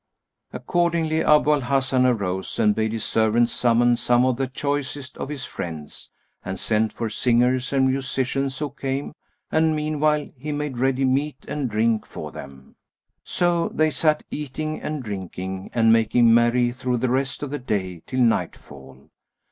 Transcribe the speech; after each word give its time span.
Accordingly, 0.51 1.23
Abu 1.23 1.51
al 1.53 1.61
Hasan 1.61 2.07
arose 2.07 2.57
and 2.57 2.73
bade 2.73 2.91
his 2.91 3.03
servants 3.05 3.53
summon 3.53 3.95
some 3.97 4.25
of 4.25 4.35
the 4.37 4.47
choicest 4.47 5.15
of 5.19 5.29
his 5.29 5.45
friends 5.45 6.09
and 6.43 6.59
sent 6.59 6.91
for 6.91 7.07
singers 7.07 7.71
and 7.71 7.85
musicians 7.87 8.57
who 8.57 8.71
came; 8.71 9.13
and 9.51 9.75
meanwhile 9.75 10.27
he 10.35 10.51
made 10.51 10.79
ready 10.79 11.05
meat 11.05 11.45
and 11.47 11.69
drink 11.69 12.07
for 12.07 12.31
them; 12.31 12.77
so 13.23 13.69
they 13.69 13.91
sat 13.91 14.23
eating 14.31 14.81
and 14.81 15.03
drinking 15.03 15.69
and 15.71 15.93
making 15.93 16.33
merry 16.33 16.71
through 16.71 16.97
the 16.97 17.07
rest 17.07 17.43
of 17.43 17.51
the 17.51 17.59
day 17.59 18.01
till 18.07 18.21
nightfall. 18.21 19.07